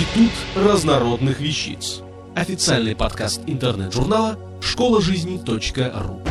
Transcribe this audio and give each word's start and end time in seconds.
Институт 0.00 0.32
разнородных 0.56 1.40
вещиц. 1.40 2.00
Официальный 2.34 2.96
подкаст 2.96 3.42
интернет-журнала 3.46 4.38
школа 4.62 5.02
жизни.ру. 5.02 6.22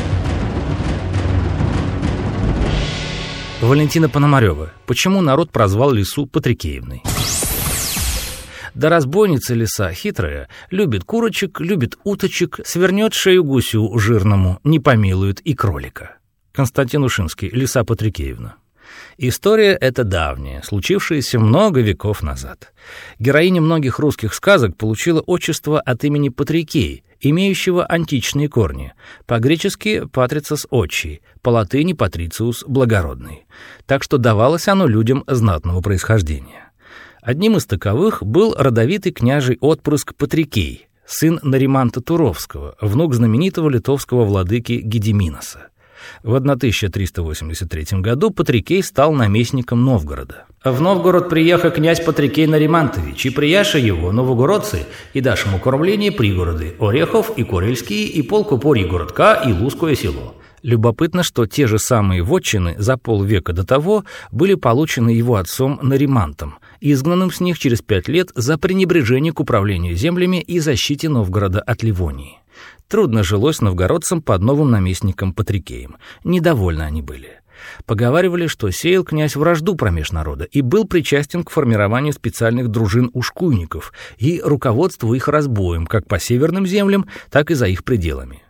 Валентина 3.61 4.09
Пономарева. 4.09 4.73
Почему 4.87 5.21
народ 5.21 5.51
прозвал 5.51 5.91
лесу 5.91 6.25
Патрикеевной? 6.25 7.03
Да 8.73 8.89
разбойница 8.89 9.53
лиса 9.53 9.93
хитрая, 9.93 10.49
любит 10.71 11.03
курочек, 11.03 11.59
любит 11.59 11.99
уточек, 12.03 12.61
свернет 12.65 13.13
шею 13.13 13.43
гусю 13.43 13.99
жирному, 13.99 14.59
не 14.63 14.79
помилует 14.79 15.41
и 15.41 15.53
кролика. 15.53 16.17
Константин 16.53 17.03
Ушинский, 17.03 17.49
Лиса 17.49 17.83
Патрикеевна. 17.83 18.55
История 19.17 19.73
эта 19.73 20.03
давняя, 20.03 20.61
случившаяся 20.61 21.39
много 21.39 21.81
веков 21.81 22.21
назад. 22.23 22.73
Героиня 23.19 23.61
многих 23.61 23.99
русских 23.99 24.33
сказок 24.33 24.77
получила 24.77 25.21
отчество 25.21 25.81
от 25.81 26.03
имени 26.03 26.29
Патрикей, 26.29 27.03
имеющего 27.21 27.85
античные 27.85 28.49
корни. 28.49 28.93
По-гречески 29.25 30.05
«патрицис 30.05 30.67
отчий», 30.69 31.21
по-латыни 31.41 31.93
«патрициус 31.93 32.63
благородный». 32.67 33.45
Так 33.85 34.03
что 34.03 34.17
давалось 34.17 34.67
оно 34.67 34.87
людям 34.87 35.23
знатного 35.27 35.81
происхождения. 35.81 36.71
Одним 37.21 37.57
из 37.57 37.65
таковых 37.65 38.23
был 38.23 38.55
родовитый 38.57 39.11
княжий 39.11 39.57
отпрыск 39.59 40.15
Патрикей, 40.15 40.87
сын 41.05 41.39
Нариманта 41.43 42.01
Туровского, 42.01 42.75
внук 42.79 43.13
знаменитого 43.13 43.69
литовского 43.69 44.23
владыки 44.23 44.73
Гедеминоса. 44.73 45.68
В 46.23 46.35
1383 46.35 47.99
году 47.99 48.31
Патрикей 48.31 48.83
стал 48.83 49.13
наместником 49.13 49.83
Новгорода. 49.83 50.45
В 50.63 50.81
Новгород 50.81 51.29
приехал 51.29 51.71
князь 51.71 52.01
Патрикей 52.01 52.45
Наримантович, 52.45 53.27
и 53.27 53.29
прияша 53.29 53.77
его, 53.77 54.11
новогородцы, 54.11 54.85
и 55.13 55.21
дашь 55.21 55.45
ему 55.45 55.59
кормление 55.59 56.11
пригороды, 56.11 56.75
Орехов 56.79 57.37
и 57.37 57.43
Курельские, 57.43 58.05
и 58.05 58.21
полку 58.21 58.57
пори 58.57 58.83
городка, 58.83 59.35
и 59.35 59.53
Лузкое 59.53 59.95
село. 59.95 60.35
Любопытно, 60.61 61.23
что 61.23 61.45
те 61.45 61.67
же 61.67 61.79
самые 61.79 62.21
вотчины 62.23 62.75
за 62.77 62.97
полвека 62.97 63.53
до 63.53 63.65
того 63.65 64.03
были 64.31 64.55
получены 64.55 65.11
его 65.11 65.35
отцом 65.35 65.79
Наримантом, 65.81 66.55
изгнанным 66.81 67.31
с 67.31 67.39
них 67.39 67.57
через 67.57 67.81
пять 67.81 68.07
лет 68.07 68.31
за 68.35 68.57
пренебрежение 68.57 69.31
к 69.31 69.39
управлению 69.39 69.95
землями 69.95 70.41
и 70.41 70.59
защите 70.59 71.07
Новгорода 71.07 71.61
от 71.61 71.83
Ливонии. 71.83 72.39
Трудно 72.89 73.21
жилось 73.21 73.61
новгородцам 73.61 74.19
под 74.23 74.41
новым 74.41 74.71
наместником 74.71 75.31
Патрикеем. 75.31 75.97
Недовольны 76.23 76.81
они 76.81 77.03
были. 77.03 77.39
Поговаривали, 77.85 78.47
что 78.47 78.71
сеял 78.71 79.03
князь 79.03 79.35
вражду 79.35 79.75
промеж 79.75 80.11
народа 80.11 80.45
и 80.45 80.61
был 80.61 80.85
причастен 80.85 81.43
к 81.43 81.51
формированию 81.51 82.13
специальных 82.13 82.69
дружин 82.69 83.11
ушкуйников 83.13 83.93
и 84.17 84.41
руководству 84.43 85.13
их 85.13 85.27
разбоем 85.27 85.85
как 85.85 86.07
по 86.07 86.19
северным 86.19 86.65
землям, 86.65 87.07
так 87.29 87.51
и 87.51 87.53
за 87.53 87.67
их 87.67 87.83
пределами. 87.83 88.41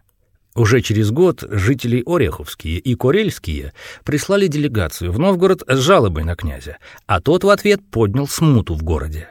Уже 0.56 0.82
через 0.82 1.12
год 1.12 1.44
жители 1.50 2.02
Ореховские 2.06 2.80
и 2.80 2.96
Корельские 2.96 3.74
прислали 4.06 4.48
делегацию 4.48 5.12
в 5.12 5.20
Новгород 5.20 5.64
с 5.68 5.80
жалобой 5.80 6.24
на 6.24 6.36
князя, 6.36 6.78
а 7.08 7.20
тот 7.20 7.44
в 7.44 7.50
ответ 7.50 7.82
поднял 7.92 8.28
смуту 8.28 8.76
в 8.76 8.84
городе. 8.84 9.30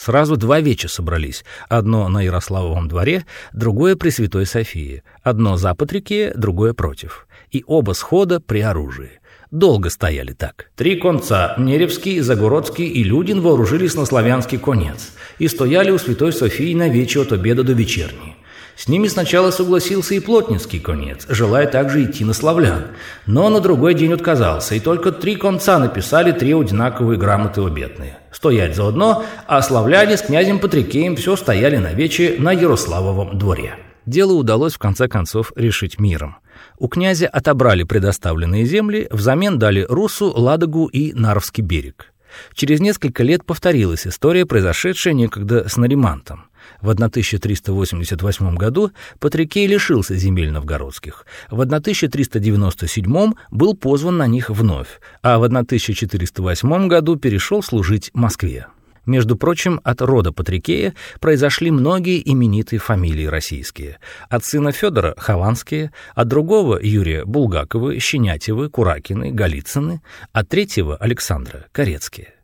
Сразу 0.00 0.38
два 0.38 0.60
веча 0.60 0.88
собрались. 0.88 1.44
Одно 1.68 2.08
на 2.08 2.22
Ярославовом 2.22 2.88
дворе, 2.88 3.26
другое 3.52 3.96
при 3.96 4.08
Святой 4.08 4.46
Софии. 4.46 5.02
Одно 5.22 5.58
за 5.58 5.74
Патрикея, 5.74 6.32
другое 6.34 6.72
против. 6.72 7.26
И 7.50 7.64
оба 7.66 7.92
схода 7.92 8.40
при 8.40 8.60
оружии. 8.60 9.20
Долго 9.50 9.90
стояли 9.90 10.32
так. 10.32 10.70
Три 10.74 10.96
конца, 10.96 11.54
Неревский, 11.58 12.20
Загородский 12.20 12.86
и 12.86 13.04
Людин 13.04 13.42
вооружились 13.42 13.94
на 13.94 14.06
славянский 14.06 14.56
конец 14.56 15.12
и 15.38 15.48
стояли 15.48 15.90
у 15.90 15.98
Святой 15.98 16.32
Софии 16.32 16.72
на 16.72 16.88
вече 16.88 17.20
от 17.20 17.32
обеда 17.32 17.62
до 17.62 17.74
вечерни. 17.74 18.36
С 18.76 18.88
ними 18.88 19.08
сначала 19.08 19.50
согласился 19.50 20.14
и 20.14 20.20
плотницкий 20.20 20.80
конец, 20.80 21.26
желая 21.28 21.66
также 21.66 22.04
идти 22.04 22.24
на 22.24 22.32
славлян, 22.32 22.88
но 23.26 23.48
на 23.48 23.60
другой 23.60 23.94
день 23.94 24.12
отказался, 24.12 24.74
и 24.74 24.80
только 24.80 25.12
три 25.12 25.36
конца 25.36 25.78
написали 25.78 26.32
три 26.32 26.54
одинаковые 26.54 27.18
грамоты 27.18 27.60
обетные. 27.60 28.18
Стоять 28.32 28.76
заодно, 28.76 29.24
а 29.46 29.60
славляне 29.60 30.16
с 30.16 30.22
князем 30.22 30.60
Патрикеем 30.60 31.16
все 31.16 31.36
стояли 31.36 31.76
на 31.76 31.92
вече 31.92 32.36
на 32.38 32.52
Ярославовом 32.52 33.38
дворе. 33.38 33.76
Дело 34.06 34.32
удалось 34.32 34.74
в 34.74 34.78
конце 34.78 35.08
концов 35.08 35.52
решить 35.56 35.98
миром. 35.98 36.36
У 36.78 36.88
князя 36.88 37.28
отобрали 37.28 37.84
предоставленные 37.84 38.64
земли, 38.64 39.06
взамен 39.10 39.58
дали 39.58 39.86
Русу, 39.88 40.32
Ладогу 40.34 40.86
и 40.86 41.12
Нарвский 41.12 41.62
берег. 41.62 42.12
Через 42.54 42.80
несколько 42.80 43.22
лет 43.22 43.44
повторилась 43.44 44.06
история, 44.06 44.46
произошедшая 44.46 45.14
некогда 45.14 45.68
с 45.68 45.76
Наримантом. 45.76 46.44
В 46.80 46.90
1388 46.90 48.56
году 48.56 48.90
Патрикей 49.18 49.66
лишился 49.66 50.16
земель 50.16 50.50
новгородских. 50.50 51.26
В 51.50 51.60
1397 51.60 53.32
был 53.50 53.74
позван 53.74 54.16
на 54.16 54.26
них 54.26 54.50
вновь, 54.50 55.00
а 55.22 55.38
в 55.38 55.44
1408 55.44 56.88
году 56.88 57.16
перешел 57.16 57.62
служить 57.62 58.10
Москве. 58.14 58.66
Между 59.06 59.36
прочим, 59.36 59.80
от 59.82 60.02
рода 60.02 60.32
Патрикея 60.32 60.94
произошли 61.20 61.70
многие 61.70 62.22
именитые 62.30 62.78
фамилии 62.78 63.26
российские. 63.26 63.98
От 64.28 64.44
сына 64.44 64.72
Федора– 64.72 65.14
Хованские, 65.18 65.92
от 66.14 66.28
другого– 66.28 66.78
Юрия 66.82 67.24
Булгаковы, 67.24 67.98
Щенятевы, 67.98 68.68
Куракины, 68.68 69.32
Голицыны, 69.32 70.02
от 70.32 70.48
третьего– 70.48 70.96
Александра– 71.00 71.66
Корецкие. 71.72 72.34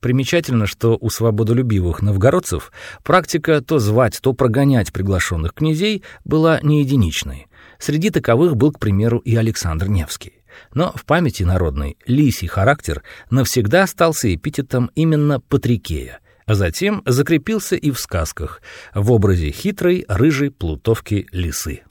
Примечательно, 0.00 0.66
что 0.66 0.96
у 1.00 1.10
свободолюбивых 1.10 2.02
новгородцев 2.02 2.72
практика 3.02 3.60
то 3.60 3.78
звать, 3.78 4.18
то 4.20 4.32
прогонять 4.32 4.92
приглашенных 4.92 5.54
князей 5.54 6.02
была 6.24 6.60
не 6.62 6.80
единичной. 6.80 7.46
Среди 7.78 8.10
таковых 8.10 8.56
был, 8.56 8.72
к 8.72 8.78
примеру, 8.78 9.18
и 9.18 9.36
Александр 9.36 9.88
Невский. 9.88 10.40
Но 10.74 10.92
в 10.94 11.04
памяти 11.04 11.42
народной 11.42 11.96
лисий 12.06 12.46
характер 12.46 13.02
навсегда 13.30 13.84
остался 13.84 14.34
эпитетом 14.34 14.90
именно 14.94 15.40
Патрикея, 15.40 16.20
а 16.46 16.54
затем 16.54 17.02
закрепился 17.06 17.76
и 17.76 17.90
в 17.90 17.98
сказках 17.98 18.60
в 18.94 19.10
образе 19.12 19.50
хитрой, 19.50 20.04
рыжей 20.08 20.50
плутовки 20.50 21.26
лисы. 21.32 21.82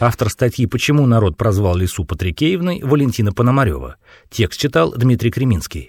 Автор 0.00 0.28
статьи 0.28 0.66
«Почему 0.66 1.06
народ 1.06 1.36
прозвал 1.36 1.76
лису 1.76 2.04
Патрикеевной» 2.04 2.82
Валентина 2.82 3.32
Пономарева. 3.32 3.96
Текст 4.28 4.60
читал 4.60 4.92
Дмитрий 4.92 5.30
Креминский. 5.30 5.88